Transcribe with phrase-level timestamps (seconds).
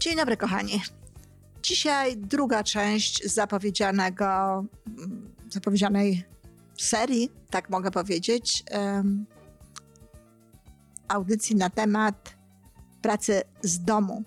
[0.00, 0.82] Dzień dobry, kochani.
[1.62, 4.64] Dzisiaj druga część zapowiedzianego,
[5.50, 6.24] zapowiedzianej
[6.78, 9.26] serii, tak mogę powiedzieć, um,
[11.08, 12.34] audycji na temat
[13.02, 14.22] pracy z domu.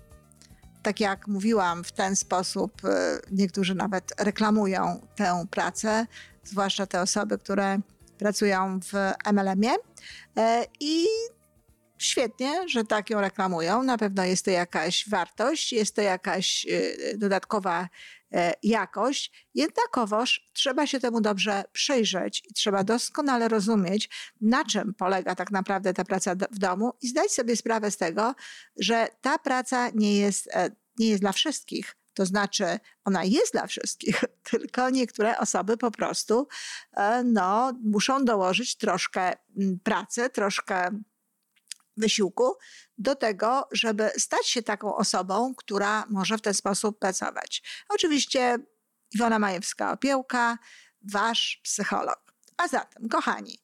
[0.84, 6.08] Tak jak mówiłam, w ten sposób e, niektórzy nawet reklamują tę pracę,
[6.44, 7.80] zwłaszcza te osoby, które
[8.18, 8.94] pracują w
[9.34, 9.76] MLM-ie.
[10.38, 11.06] E, I
[12.04, 13.84] świetnie, że tak ją reklamują.
[13.84, 17.90] Na pewno jest to jakaś wartość, jest to jakaś e, dodatkowa
[18.64, 19.48] jakość.
[19.54, 24.10] Jednakowoż trzeba się temu dobrze przyjrzeć i trzeba doskonale rozumieć,
[24.42, 28.36] na czym polega tak naprawdę ta praca w domu i zdać sobie sprawę z tego,
[28.80, 30.50] że ta praca nie jest,
[31.00, 36.48] nie jest dla wszystkich to znaczy, ona jest dla wszystkich, tylko niektóre osoby po prostu
[36.94, 39.34] e, no, muszą dołożyć troszkę
[39.84, 40.90] pracy, troszkę
[41.98, 42.58] wysiłku
[42.98, 47.64] do tego, żeby stać się taką osobą, która może w ten sposób pracować.
[47.90, 48.58] Oczywiście
[49.12, 50.58] Iwona Majewska-Opiełka,
[51.12, 52.34] wasz psycholog.
[52.58, 53.60] A zatem, kochani,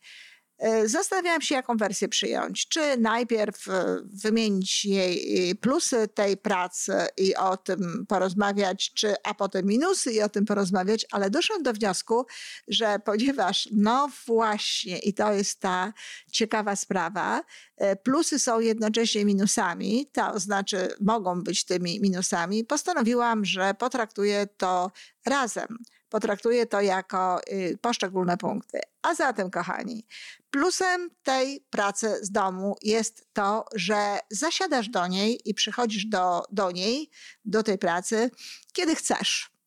[0.86, 2.68] zastanawiałam się, jaką wersję przyjąć.
[2.68, 9.66] Czy najpierw e, wymienić jej plusy tej pracy i o tym porozmawiać, czy, a potem
[9.66, 12.26] minusy i o tym porozmawiać, ale doszłam do wniosku,
[12.68, 15.94] że ponieważ, no właśnie, i to jest ta
[16.32, 17.42] ciekawa sprawa,
[17.78, 24.92] e, plusy są jednocześnie minusami, to znaczy mogą być tymi minusami, postanowiłam, że potraktuję to
[25.26, 25.78] razem
[26.10, 28.80] potraktuję to jako y, poszczególne punkty.
[29.02, 30.06] A zatem, kochani,
[30.52, 36.72] plusem tej pracy z domu jest to, że zasiadasz do niej i przychodzisz do, do
[36.72, 37.10] niej,
[37.46, 38.32] do tej pracy,
[38.74, 39.59] kiedy chcesz.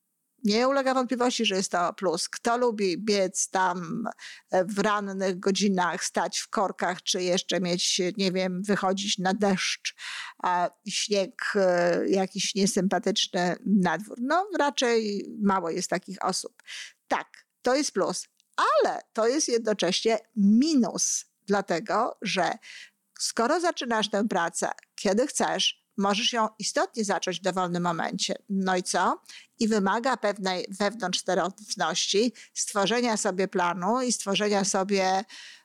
[0.44, 2.28] Nie ulega wątpliwości, że jest to plus.
[2.28, 4.04] Kto lubi biec tam
[4.50, 9.94] e, w rannych godzinach, stać w korkach, czy jeszcze mieć, nie wiem, wychodzić na deszcz,
[10.42, 14.16] a śnieg e, jakiś niesympatyczny na dwór.
[14.20, 16.62] No, raczej mało jest takich osób.
[17.08, 17.28] Tak,
[17.62, 22.52] to jest plus, ale to jest jednocześnie minus, dlatego że
[23.18, 28.34] skoro zaczynasz tę pracę, kiedy chcesz, możesz ją istotnie zacząć w dowolnym momencie.
[28.48, 29.22] No i co?
[29.58, 35.24] I wymaga pewnej wewnątrz sterowności, stworzenia sobie planu i stworzenia sobie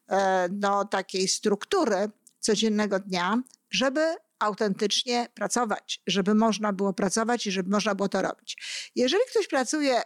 [0.09, 7.69] e, no, takiej struktury codziennego dnia, żeby autentycznie pracować, żeby można było pracować i żeby
[7.69, 8.57] można było to robić.
[8.95, 10.01] Jeżeli ktoś pracuje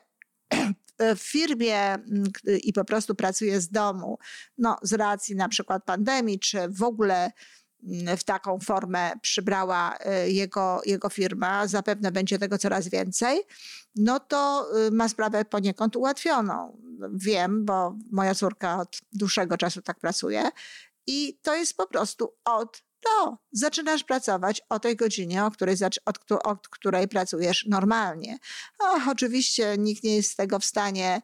[1.00, 1.98] w firmie
[2.64, 4.20] i po prostu pracuje z domu,
[4.58, 7.32] no z racji na przykład pandemii, czy w ogóle
[8.18, 13.42] w taką formę przybrała y, jego, jego firma, zapewne będzie tego coraz więcej,
[13.96, 16.82] no to y, ma sprawę poniekąd ułatwioną.
[17.14, 20.50] Wiem, bo moja córka od dłuższego czasu tak pracuje
[21.08, 23.38] i to jest po prostu od do.
[23.52, 25.76] Zaczynasz pracować o tej godzinie, o której,
[26.06, 28.38] od, od której pracujesz normalnie.
[28.80, 31.22] O, oczywiście nikt nie jest z tego w stanie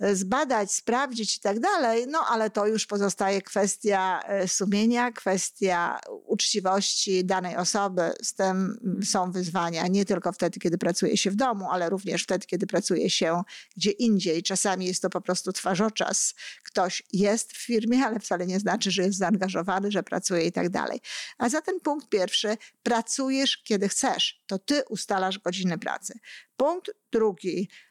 [0.00, 7.24] zbadać, sprawdzić i tak dalej, no ale to już pozostaje kwestia e, sumienia, kwestia uczciwości
[7.24, 8.10] danej osoby.
[8.22, 12.46] Z tym są wyzwania nie tylko wtedy, kiedy pracuje się w domu, ale również wtedy,
[12.46, 13.42] kiedy pracuje się
[13.76, 14.42] gdzie indziej.
[14.42, 16.34] Czasami jest to po prostu twarzoczas.
[16.64, 20.68] Ktoś jest w firmie, ale wcale nie znaczy, że jest zaangażowany, że pracuje i tak
[20.68, 21.00] dalej.
[21.38, 24.42] A za ten punkt pierwszy, pracujesz kiedy chcesz.
[24.46, 26.18] To ty ustalasz godziny pracy.
[26.56, 27.87] Punkt drugi, E,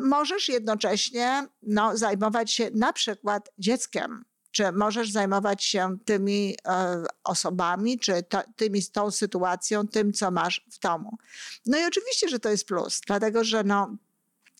[0.00, 7.98] możesz jednocześnie no, zajmować się na przykład dzieckiem, czy możesz zajmować się tymi e, osobami,
[7.98, 11.18] czy to, tymi, tą sytuacją, tym, co masz w domu.
[11.66, 13.96] No i oczywiście, że to jest plus, dlatego że no,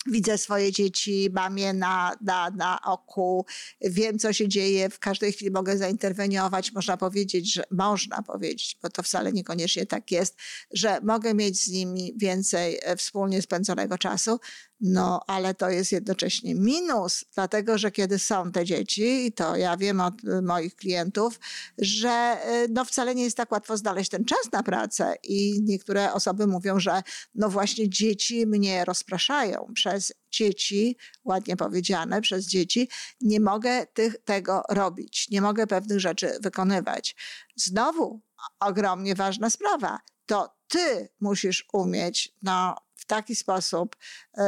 [0.07, 3.47] Widzę swoje dzieci, mam je na, na, na oku,
[3.81, 6.73] wiem, co się dzieje, w każdej chwili mogę zainterweniować.
[6.73, 10.37] Można powiedzieć, że można powiedzieć, bo to wcale niekoniecznie tak jest,
[10.73, 14.41] że mogę mieć z nimi więcej e, wspólnie spędzonego czasu,
[14.81, 19.77] no ale to jest jednocześnie minus, dlatego że kiedy są te dzieci, i to ja
[19.77, 21.41] wiem od e, moich klientów,
[21.79, 26.13] że e, no wcale nie jest tak łatwo znaleźć ten czas na pracę i niektóre
[26.13, 27.03] osoby mówią, że
[27.35, 32.89] no właśnie dzieci mnie rozpraszają przez dzieci, ładnie powiedziane, przez dzieci,
[33.21, 37.17] nie mogę tych, tego robić, nie mogę pewnych rzeczy wykonywać.
[37.57, 38.21] Znowu
[38.61, 39.99] ogromnie ważna sprawa.
[40.27, 43.97] To ty musisz umieć no, w taki sposób
[44.39, 44.43] y,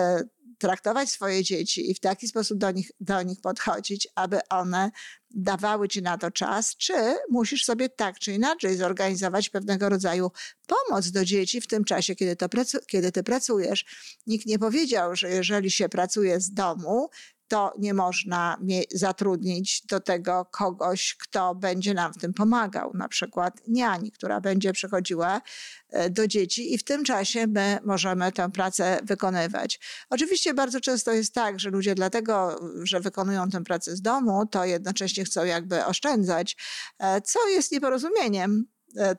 [0.58, 4.90] traktować swoje dzieci i w taki sposób do nich, do nich podchodzić, aby one
[5.30, 6.94] dawały ci na to czas, czy
[7.30, 10.30] musisz sobie tak czy inaczej zorganizować pewnego rodzaju
[10.66, 12.48] pomoc do dzieci w tym czasie, kiedy, to
[12.86, 13.84] kiedy ty pracujesz.
[14.26, 17.08] Nikt nie powiedział, że jeżeli się pracuje z domu,
[17.52, 18.58] to nie można
[18.94, 24.72] zatrudnić do tego kogoś, kto będzie nam w tym pomagał, na przykład niani, która będzie
[24.72, 25.40] przychodziła
[25.90, 29.80] e, do dzieci i w tym czasie my możemy tę pracę wykonywać.
[30.10, 34.64] Oczywiście bardzo często jest tak, że ludzie dlatego, że wykonują tę pracę z domu, to
[34.64, 36.56] jednocześnie chcą jakby oszczędzać,
[36.98, 38.66] e, co jest nieporozumieniem,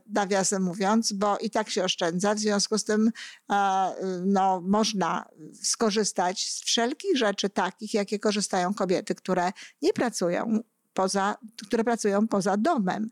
[0.06, 2.36] nawiasem mówiąc, bo i tak się oszczędza.
[2.36, 3.12] W związku z tym
[3.52, 3.94] e,
[4.26, 5.26] no, można
[5.64, 10.60] skorzystać z wszelkich rzeczy takich, jakie korzystają kobiety, które nie pracują
[10.94, 11.38] poza,
[11.68, 13.10] które pracują poza domem.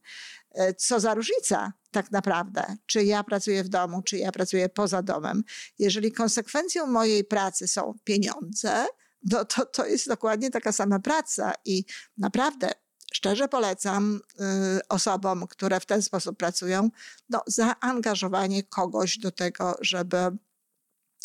[0.51, 5.03] E, co za różnica tak naprawdę, czy ja pracuję w domu, czy ja pracuję poza
[5.03, 5.43] domem.
[5.79, 8.85] Jeżeli konsekwencją mojej pracy są pieniądze,
[9.31, 11.85] no to to jest dokładnie taka sama praca i
[12.17, 12.71] naprawdę
[13.13, 16.89] szczerze polecam y, osobom, które w ten sposób pracują,
[17.29, 20.17] no, zaangażowanie kogoś do tego, żeby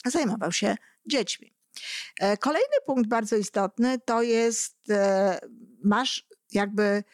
[0.05, 1.57] zajmował się dziećmi.
[2.21, 5.39] E, kolejny punkt bardzo istotny to jest, e,
[5.85, 7.05] masz jakby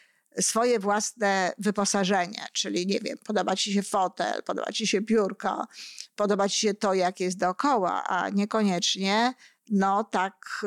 [0.41, 5.67] swoje własne wyposażenie, czyli nie wiem, podoba ci się fotel, podoba ci się biurko,
[6.17, 9.35] podoba ci się to, jak jest dookoła, a niekoniecznie
[9.71, 10.65] no tak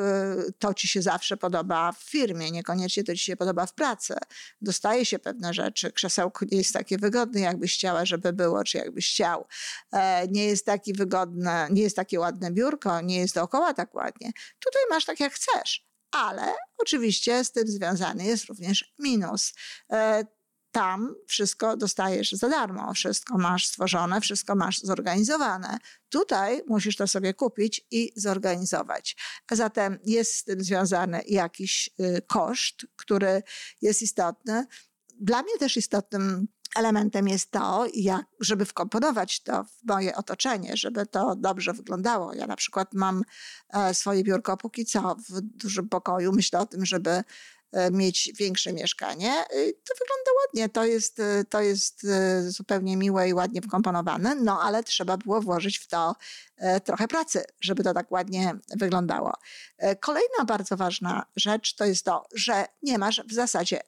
[0.47, 4.15] y, to ci się zawsze podoba w firmie, niekoniecznie to ci się podoba w pracy.
[4.61, 9.11] Dostaje się pewne rzeczy, krzesełko nie jest takie wygodne, jakbyś chciała, żeby było, czy jakbyś
[9.11, 9.47] chciał.
[9.91, 14.31] E, nie jest taki wygodne, nie jest takie ładne biurko, nie jest dookoła tak ładnie.
[14.59, 15.85] Tutaj masz tak jak chcesz.
[16.11, 19.53] Ale oczywiście z tym związany jest również minus.
[20.75, 25.77] Tam wszystko dostajesz za darmo, wszystko masz stworzone, wszystko masz zorganizowane.
[26.09, 29.15] Tutaj musisz to sobie kupić i zorganizować.
[29.51, 33.43] A zatem jest z tym związany jakiś y, koszt, który
[33.81, 34.65] jest istotny.
[35.19, 41.05] Dla mnie też istotnym elementem jest to, jak, żeby wkomponować to w moje otoczenie, żeby
[41.05, 42.33] to dobrze wyglądało.
[42.33, 43.23] Ja na przykład mam
[43.69, 46.31] e, swoje biurko póki co w dużym pokoju.
[46.31, 47.23] Myślę o tym, żeby
[47.91, 49.31] mieć większe mieszkanie.
[49.31, 52.07] E, to wygląda ładnie, to jest, e, to jest
[52.47, 56.15] zupełnie miłe i ładnie wkomponowane, no ale trzeba było włożyć w to
[56.83, 59.33] trochę pracy, żeby to tak ładnie wyglądało.
[59.99, 63.81] Kolejna bardzo ważna rzecz to jest to, że nie masz w zasadzie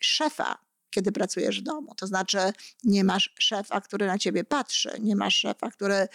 [0.00, 0.58] szefa
[0.94, 1.94] kiedy pracujesz w domu.
[1.94, 2.38] To znaczy,
[2.84, 6.08] nie masz szefa, który na ciebie patrzy, nie masz szefa, który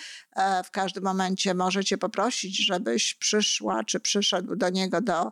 [0.65, 5.31] w każdym momencie może cię poprosić, żebyś przyszła czy przyszedł do niego do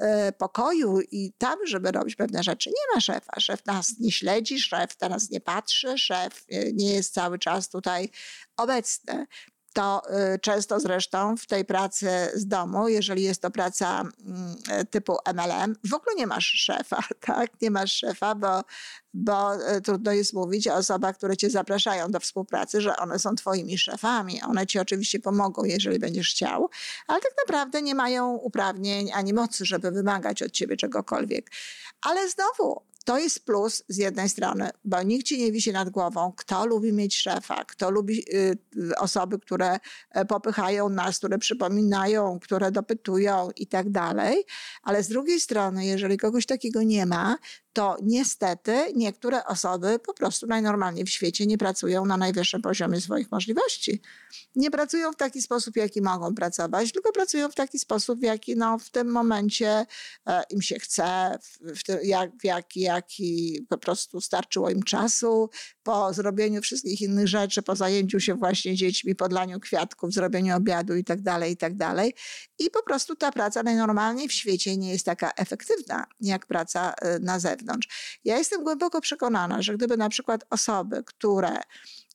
[0.00, 2.70] E, pokoju i tam, żeby robić pewne rzeczy.
[2.70, 3.40] Nie ma szefa.
[3.40, 8.10] Szef nas nie śledzi, szef teraz nie patrzy, szef e, nie jest cały czas tutaj
[8.56, 9.26] obecny
[9.72, 10.02] to
[10.34, 14.56] y, często zresztą w tej pracy z domu, jeżeli jest to praca mm,
[14.90, 17.60] typu MLM, w ogóle nie masz szefa, tak?
[17.62, 18.62] Nie masz szefa, bo,
[19.14, 23.34] bo y, trudno jest mówić o osobach, które cię zapraszają do współpracy, że one są
[23.34, 24.42] twoimi szefami.
[24.42, 26.70] One ci oczywiście pomogą, jeżeli będziesz chciał,
[27.06, 31.50] ale tak naprawdę nie mają uprawnień ani mocy, żeby wymagać od ciebie czegokolwiek.
[32.02, 36.32] Ale znowu, to jest plus z jednej strony, bo nikt ci nie wisi nad głową.
[36.36, 38.56] Kto lubi mieć szefa, kto lubi y,
[38.98, 39.78] osoby, które
[40.10, 44.44] e, popychają nas, które przypominają, które dopytują i tak dalej.
[44.82, 47.36] Ale z drugiej strony, jeżeli kogoś takiego nie ma,
[47.72, 53.30] to niestety niektóre osoby po prostu najnormalniej w świecie nie pracują na najwyższym poziomie swoich
[53.30, 54.02] możliwości.
[54.56, 58.56] Nie pracują w taki sposób, jaki mogą pracować, tylko pracują w taki sposób, w jaki
[58.56, 59.86] no, w tym momencie
[60.26, 65.50] e, im się chce, w, w, jak, w jaki, jaki po prostu starczyło im czasu
[65.82, 71.04] po zrobieniu wszystkich innych rzeczy, po zajęciu się właśnie dziećmi, podlaniu kwiatków, zrobieniu obiadu i
[71.04, 72.14] tak dalej, i tak dalej.
[72.58, 77.18] I po prostu ta praca najnormalniej w świecie nie jest taka efektywna, jak praca e,
[77.18, 78.18] na zewnątrz zewnątrz.
[78.24, 81.56] Ja jestem głęboko przekonana, że gdyby na przykład osoby, które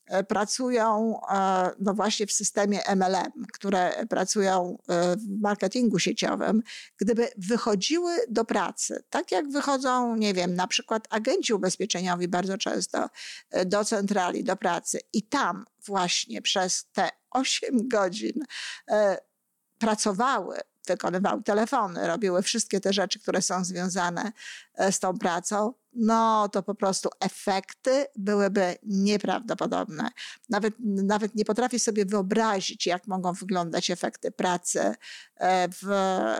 [0.06, 6.62] e, pracują e, no właśnie w systemie MLM, które pracują e, w marketingu sieciowym,
[6.98, 13.08] gdyby wychodziły do pracy, tak jak wychodzą, nie wiem, na przykład agenci ubezpieczeniowi bardzo często
[13.66, 18.44] do centrali, do pracy i tam właśnie przez te 8 godzin
[19.78, 24.32] pracowały wykonywały telefony, robiły wszystkie te rzeczy, które są związane
[24.74, 30.08] e, z tą pracą, no to po prostu efekty byłyby nieprawdopodobne.
[30.48, 34.94] Nawet, nawet nie potrafię sobie wyobrazić, jak mogą wyglądać efekty pracy
[35.36, 35.82] e, w,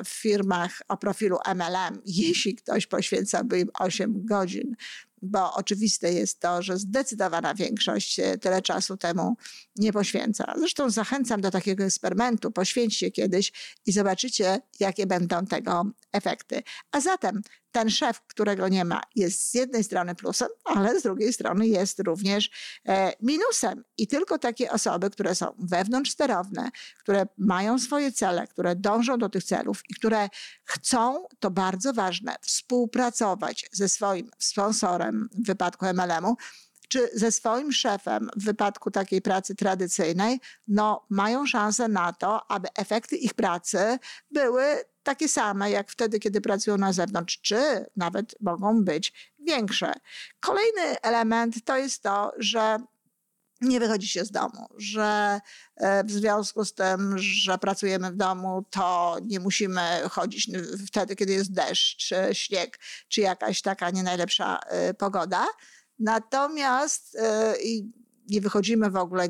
[0.05, 4.77] w firmach o profilu MLM, jeśli ktoś poświęcałby im 8 godzin
[5.23, 9.37] bo oczywiste jest to, że zdecydowana większość e, tyle czasu temu
[9.77, 10.55] nie poświęca.
[10.59, 12.51] Zresztą zachęcam do takiego eksperymentu.
[12.51, 13.53] Poświęćcie kiedyś
[13.87, 16.63] i zobaczycie, jakie będą tego efekty.
[16.93, 17.43] A zatem
[17.77, 22.01] ten szef, którego nie ma, jest z jednej strony plusem, ale z drugiej strony jest
[22.01, 22.51] również
[22.89, 23.85] e, minusem.
[23.99, 29.45] I tylko takie osoby, które są wewnątrzsterowne, które mają swoje cele, które dążą do tych
[29.45, 30.29] celów i które
[30.65, 36.37] chcą, to bardzo ważne, współpracować ze swoim sponsorem w wypadku MLM-u,
[36.89, 42.69] czy ze swoim szefem w wypadku takiej pracy tradycyjnej, no mają szansę na to, aby
[42.75, 43.99] efekty ich pracy
[44.31, 44.65] były
[45.03, 49.93] takie same jak wtedy, kiedy pracują na zewnątrz, czy nawet mogą być większe.
[50.41, 52.79] Kolejny element to jest to, że
[53.61, 55.41] nie wychodzi się z domu, że
[55.77, 60.51] e, w związku z tym, że pracujemy w domu, to nie musimy chodzić
[60.87, 62.79] wtedy, kiedy jest deszcz, śnieg,
[63.09, 65.47] czy jakaś taka nie najlepsza e, pogoda.
[65.99, 67.55] Natomiast e,
[68.29, 69.29] nie wychodzimy w ogóle,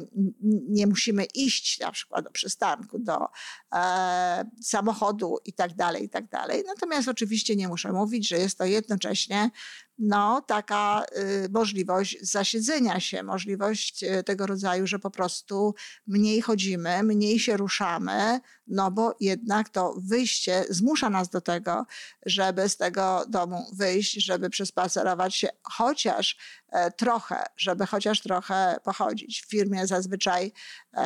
[0.69, 3.27] nie musimy iść na przykład do przystanku, do
[3.75, 6.65] e, samochodu i tak dalej, i tak dalej.
[6.67, 9.51] Natomiast oczywiście nie muszę mówić, że jest to jednocześnie
[9.99, 11.05] no, taka
[11.45, 15.75] y, możliwość zasiedzenia się, możliwość y, tego rodzaju, że po prostu
[16.07, 21.87] mniej chodzimy, mniej się ruszamy, no bo jednak to wyjście zmusza nas do tego,
[22.27, 26.37] żeby z tego domu wyjść, żeby przespacerować się chociaż
[26.69, 29.43] e, trochę, żeby chociaż trochę pochodzić.
[29.43, 30.53] W firmie zazwyczaj,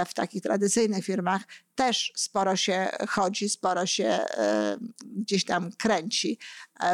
[0.06, 1.42] w takich tradycyjnych firmach
[1.74, 6.38] też sporo się chodzi, sporo się e, gdzieś tam kręci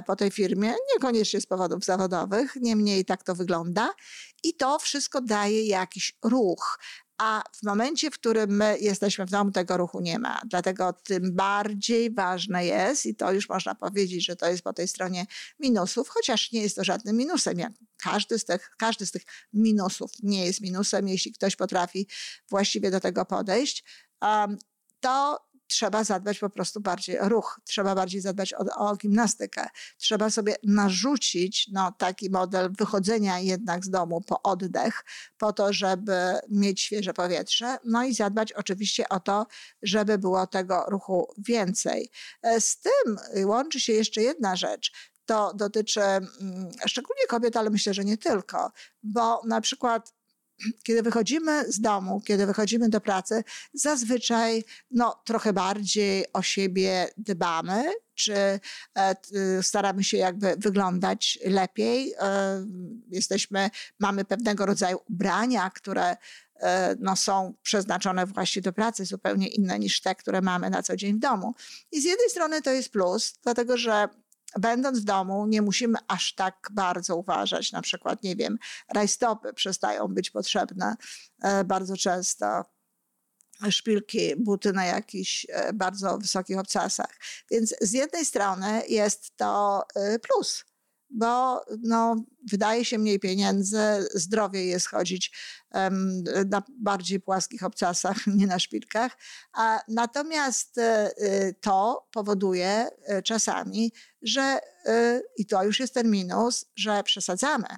[0.06, 3.94] po tej firmie, niekoniecznie z powodów zawodowych, niemniej tak to wygląda.
[4.42, 6.78] I to wszystko daje jakiś ruch.
[7.18, 10.40] A w momencie, w którym my jesteśmy w domu, tego ruchu nie ma.
[10.46, 14.88] Dlatego tym bardziej ważne jest, i to już można powiedzieć, że to jest po tej
[14.88, 15.26] stronie
[15.60, 17.58] minusów, chociaż nie jest to żadnym minusem.
[17.58, 22.08] Jak każdy, z tych, każdy z tych minusów nie jest minusem, jeśli ktoś potrafi
[22.50, 23.84] właściwie do tego podejść.
[24.22, 24.58] Um,
[25.00, 29.68] to trzeba zadbać po prostu bardziej o ruch, trzeba bardziej zadbać o, o gimnastykę.
[29.96, 35.04] Trzeba sobie narzucić no, taki model wychodzenia jednak z domu po oddech,
[35.38, 39.46] po to, żeby mieć świeże powietrze, no i zadbać oczywiście o to,
[39.82, 42.10] żeby było tego ruchu więcej.
[42.42, 44.92] E, z tym łączy się jeszcze jedna rzecz,
[45.26, 50.15] to dotyczy mm, szczególnie kobiet, ale myślę, że nie tylko, bo na przykład
[50.82, 53.44] kiedy wychodzimy z domu, kiedy wychodzimy do pracy,
[53.74, 59.16] zazwyczaj no, trochę bardziej o siebie dbamy, czy e,
[59.62, 62.14] staramy się jakby wyglądać lepiej.
[62.20, 62.66] E,
[63.08, 63.70] jesteśmy,
[64.00, 66.16] mamy pewnego rodzaju ubrania, które
[66.60, 70.96] e, no, są przeznaczone właśnie do pracy, zupełnie inne niż te, które mamy na co
[70.96, 71.54] dzień w domu.
[71.92, 74.08] I z jednej strony to jest plus, dlatego że
[74.58, 77.72] będąc w domu, nie musimy aż tak bardzo uważać.
[77.72, 78.58] Na przykład, nie wiem,
[78.94, 80.96] rajstopy przestają być potrzebne
[81.42, 82.64] e, bardzo często
[83.70, 87.18] szpilki, buty na jakichś e, bardzo wysokich obcasach.
[87.50, 90.64] Więc z jednej strony jest to e, plus,
[91.10, 92.16] bo no,
[92.50, 93.78] wydaje się mniej pieniędzy,
[94.14, 95.32] zdrowie jest chodzić
[95.74, 99.16] um, na bardziej płaskich obcasach, nie na szpilkach.
[99.52, 106.64] A, natomiast y, to powoduje y, czasami, że, y, i to już jest ten minus,
[106.76, 107.68] że przesadzamy,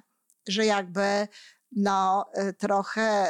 [0.47, 1.27] że jakby
[1.71, 2.25] no,
[2.57, 3.27] trochę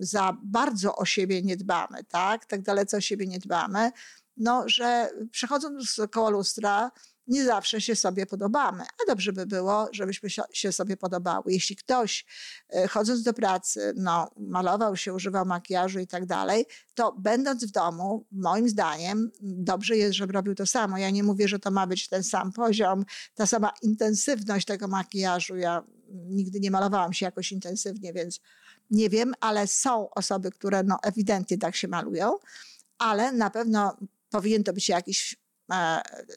[0.00, 2.46] za bardzo o siebie nie dbamy, tak?
[2.46, 3.90] Tak dalece o siebie nie dbamy,
[4.36, 6.90] no, że przechodząc koło lustra,
[7.30, 11.52] nie zawsze się sobie podobamy, a dobrze by było, żebyśmy się sobie podobały.
[11.52, 12.26] Jeśli ktoś
[12.70, 17.70] e, chodząc do pracy, no, malował się, używał makijażu i tak dalej, to będąc w
[17.70, 20.98] domu, moim zdaniem, dobrze jest, żeby robił to samo.
[20.98, 25.56] Ja nie mówię, że to ma być ten sam poziom, ta sama intensywność tego makijażu.
[25.56, 25.82] Ja
[26.12, 28.40] nigdy nie malowałam się jakoś intensywnie, więc
[28.90, 32.38] nie wiem, ale są osoby, które no, ewidentnie tak się malują,
[32.98, 33.96] ale na pewno
[34.30, 35.39] powinien to być jakiś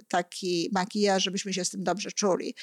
[0.07, 2.55] taki makijaż, żebyśmy się z tym dobrze czuli.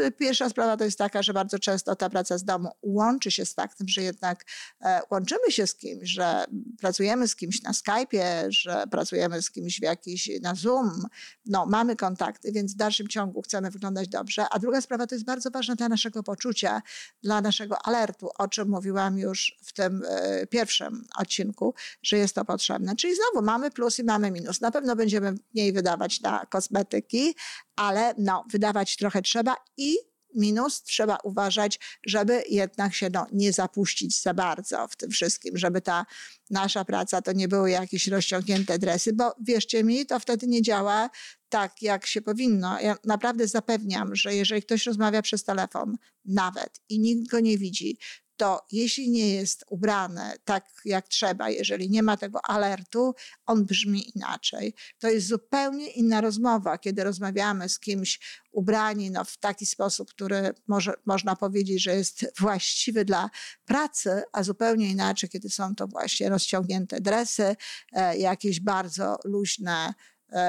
[0.00, 3.46] Y, pierwsza sprawa to jest taka, że bardzo często ta praca z domu łączy się
[3.46, 4.44] z faktem, że jednak
[4.84, 6.44] e, łączymy się z kimś, że
[6.80, 11.06] pracujemy z kimś na Skype'ie, że pracujemy z kimś w jakiś na Zoom.
[11.46, 14.46] No, mamy kontakty, więc w dalszym ciągu chcemy wyglądać dobrze.
[14.50, 16.82] A druga sprawa to jest bardzo ważna dla naszego poczucia,
[17.22, 22.44] dla naszego alertu, o czym mówiłam już w tym e, pierwszym odcinku, że jest to
[22.44, 22.96] potrzebne.
[22.96, 24.60] Czyli znowu mamy plus i mamy minus.
[24.60, 27.34] Na pewno będziemy mniej wydawać na kosmetyki,
[27.76, 29.96] ale no, wydawać trochę trzeba i
[30.36, 35.80] minus trzeba uważać, żeby jednak się no, nie zapuścić za bardzo w tym wszystkim, żeby
[35.80, 36.06] ta
[36.50, 41.10] nasza praca to nie były jakieś rozciągnięte dresy, bo wierzcie mi, to wtedy nie działa
[41.48, 42.80] tak, jak się powinno.
[42.80, 47.98] Ja naprawdę zapewniam, że jeżeli ktoś rozmawia przez telefon, nawet i nikt go nie widzi,
[48.36, 53.14] to jeśli nie jest ubrane tak jak trzeba, jeżeli nie ma tego alertu,
[53.46, 54.74] on brzmi inaczej.
[54.98, 58.20] To jest zupełnie inna rozmowa, kiedy rozmawiamy z kimś
[58.52, 63.30] ubrani no, w taki sposób, który może, można powiedzieć, że jest właściwy dla
[63.64, 67.56] pracy, a zupełnie inaczej, kiedy są to właśnie rozciągnięte dresy,
[67.92, 69.94] e, jakieś bardzo luźne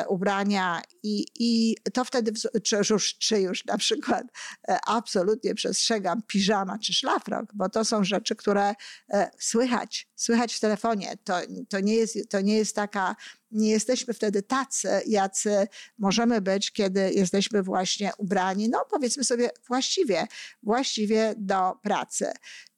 [0.07, 2.31] ubrania i, i to wtedy,
[2.63, 4.23] czy już, czy już na przykład
[4.67, 8.75] e, absolutnie przestrzegam piżama czy szlafrok, bo to są rzeczy, które
[9.09, 11.17] e, słychać, słychać w telefonie.
[11.23, 11.37] To,
[11.69, 13.15] to, nie, jest, to nie jest taka,
[13.51, 15.67] nie jesteśmy wtedy tacy, jacy
[15.97, 20.27] możemy być, kiedy jesteśmy właśnie ubrani, no powiedzmy sobie właściwie,
[20.63, 22.31] właściwie do pracy.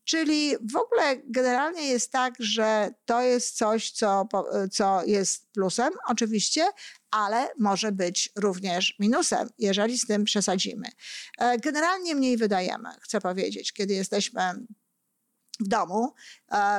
[0.10, 4.28] Czyli w ogóle generalnie jest tak, że to jest coś, co,
[4.72, 6.66] co jest plusem, oczywiście,
[7.12, 10.88] ale może być również minusem, jeżeli z tym przesadzimy.
[11.38, 14.42] E, generalnie mniej wydajemy, chcę powiedzieć, kiedy jesteśmy
[15.60, 16.14] w domu,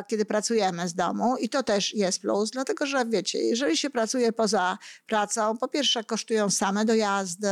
[0.09, 4.33] kiedy pracujemy z domu i to też jest plus, dlatego że wiecie, jeżeli się pracuje
[4.33, 7.49] poza pracą, po pierwsze kosztują same dojazdy,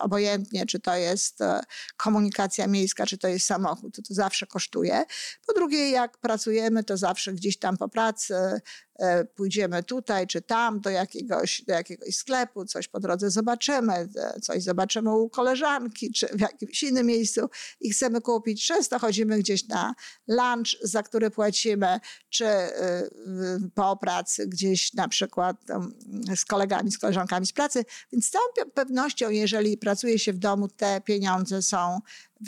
[0.00, 1.60] obojętnie czy to jest e,
[1.96, 5.04] komunikacja miejska, czy to jest samochód, to, to zawsze kosztuje.
[5.46, 8.60] Po drugie, jak pracujemy, to zawsze gdzieś tam po pracy E,
[9.34, 14.62] pójdziemy tutaj czy tam do jakiegoś, do jakiegoś sklepu, coś po drodze zobaczymy, e, coś
[14.62, 17.40] zobaczymy u koleżanki czy w jakimś innym miejscu
[17.80, 18.66] i chcemy kupić.
[18.66, 19.94] Często chodzimy gdzieś na
[20.28, 23.08] lunch, za który płacimy, czy e,
[23.74, 25.56] po pracy gdzieś na przykład
[26.36, 27.84] z kolegami, z koleżankami z pracy.
[28.12, 32.00] Więc z całą pewnością, jeżeli pracuje się w domu, te pieniądze są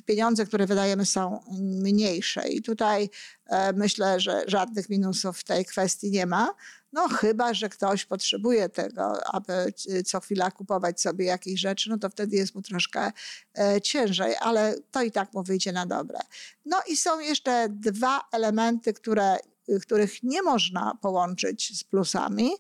[0.07, 2.49] pieniądze, które wydajemy są mniejsze.
[2.49, 3.11] I tutaj
[3.47, 6.55] e, myślę, że żadnych minusów w tej kwestii nie ma.
[6.93, 9.73] No chyba, że ktoś potrzebuje tego, aby
[10.07, 13.13] co chwila kupować sobie jakieś rzeczy, no to wtedy jest mu troszkę
[13.59, 16.19] e, ciężej, ale to i tak mu wyjdzie na dobre.
[16.67, 19.37] No i są jeszcze dwa elementy, które,
[19.83, 22.51] których nie można połączyć z plusami.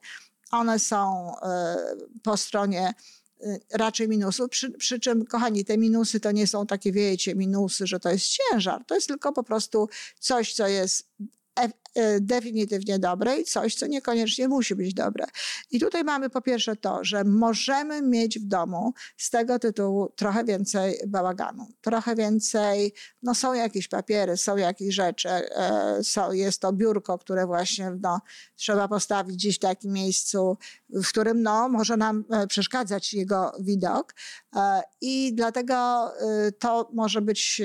[0.50, 1.76] One są e,
[2.22, 2.94] po stronie
[3.72, 4.50] raczej minusów.
[4.50, 8.26] Przy, przy, czym, kochani, te minusy to nie są takie, wiecie, minusy, że to jest
[8.26, 8.84] ciężar.
[8.84, 9.88] To jest tylko po prostu
[10.20, 11.10] coś, co jest
[11.60, 11.68] E,
[12.20, 15.24] definitywnie dobre i coś, co niekoniecznie musi być dobre.
[15.70, 20.44] I tutaj mamy po pierwsze to, że możemy mieć w domu z tego tytułu trochę
[20.44, 26.72] więcej bałaganu, trochę więcej, no są jakieś papiery, są jakieś rzeczy, e, są, jest to
[26.72, 28.20] biurko, które właśnie no,
[28.56, 30.56] trzeba postawić gdzieś w takim miejscu,
[30.90, 34.14] w którym no, może nam e, przeszkadzać jego widok
[35.00, 36.10] i dlatego
[36.58, 37.62] to może być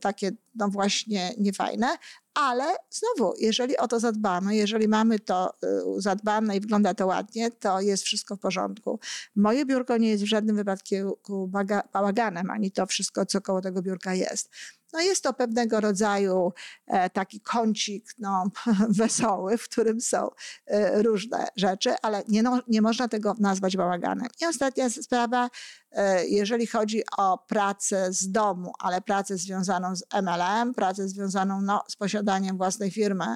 [0.00, 1.96] takie no właśnie niefajne,
[2.34, 7.50] ale znowu, jeżeli o to zadbamy, jeżeli mamy to y, zadbane i wygląda to ładnie,
[7.50, 9.00] to jest wszystko w porządku.
[9.36, 11.50] Moje biurko nie jest w żadnym wypadku
[11.92, 14.50] bałaganem, ani to wszystko, co koło tego biurka jest.
[14.92, 16.52] No jest to pewnego rodzaju
[16.86, 18.50] e, taki kącik no,
[19.00, 20.28] wesoły, w którym są
[20.66, 24.26] e, różne rzeczy, ale nie, no, nie można tego nazwać bałaganem.
[24.40, 25.50] I ostatnia sprawa,
[25.92, 31.84] e, jeżeli chodzi o pracę z domu, ale pracę związaną z MLM, pracę związaną no,
[31.88, 33.26] z posiadaniem własnej firmy,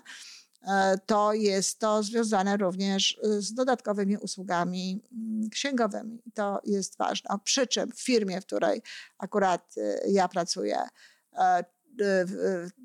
[1.06, 6.22] to jest to związane również z dodatkowymi usługami mm, księgowymi.
[6.34, 7.38] To jest ważne.
[7.44, 8.82] Przy czym w firmie, w której
[9.18, 9.74] akurat
[10.06, 10.78] ja pracuję,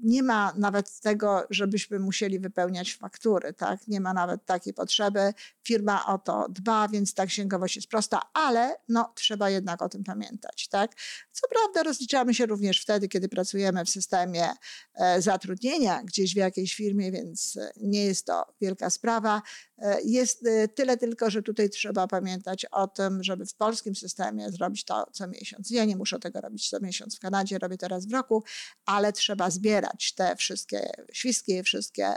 [0.04, 3.88] nie ma nawet tego, żebyśmy musieli wypełniać faktury, tak?
[3.88, 5.34] Nie ma nawet takiej potrzeby.
[5.64, 10.04] Firma o to dba, więc ta księgowość jest prosta, ale no, trzeba jednak o tym
[10.04, 10.92] pamiętać, tak?
[11.32, 14.50] Co prawda rozliczamy się również wtedy, kiedy pracujemy w systemie
[14.96, 19.42] e, zatrudnienia gdzieś w jakiejś firmie, więc e, nie jest to wielka sprawa.
[19.78, 20.44] E, jest
[20.76, 25.28] tyle tylko, że tutaj trzeba pamiętać o tym, żeby w polskim systemie zrobić to co
[25.28, 25.72] miesiąc.
[25.72, 28.44] Ja nie muszę tego robić co miesiąc w Kanadzie, robię teraz w roku,
[28.86, 32.14] ale trzeba zbierać te wszystkie świstki, wszystkie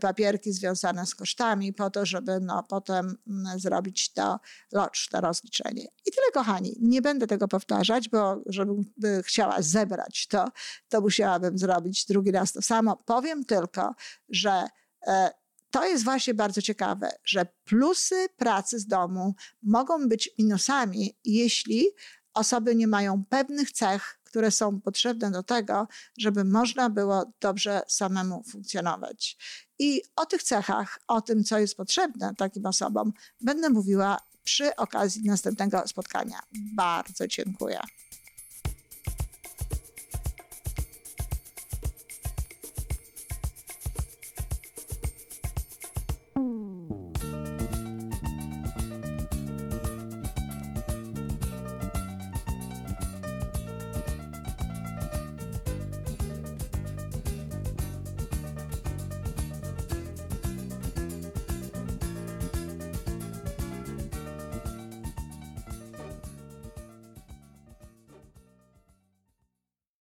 [0.00, 4.40] papierki związane z kosztami po to, żeby no, potem mm, zrobić to
[4.72, 5.84] locz, to rozliczenie.
[6.06, 6.76] I tyle, kochani.
[6.80, 8.84] Nie będę tego powtarzać, bo żebym
[9.22, 10.48] chciała zebrać to,
[10.88, 12.96] to musiałabym zrobić drugi raz to samo.
[12.96, 13.94] Powiem tylko,
[14.28, 14.66] że
[15.06, 15.41] e,
[15.72, 21.86] to jest właśnie bardzo ciekawe, że plusy pracy z domu mogą być minusami, jeśli
[22.34, 28.42] osoby nie mają pewnych cech, które są potrzebne do tego, żeby można było dobrze samemu
[28.42, 29.36] funkcjonować.
[29.78, 35.22] I o tych cechach, o tym, co jest potrzebne takim osobom, będę mówiła przy okazji
[35.24, 36.38] następnego spotkania.
[36.74, 37.80] Bardzo dziękuję.